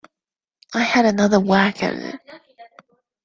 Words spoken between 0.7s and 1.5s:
I had another